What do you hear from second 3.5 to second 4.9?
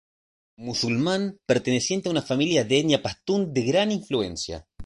de gran influencia.